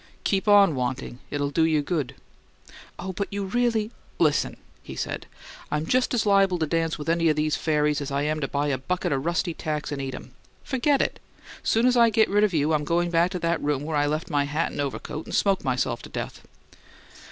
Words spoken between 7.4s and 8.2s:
fairies as